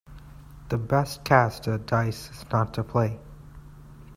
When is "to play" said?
2.73-3.19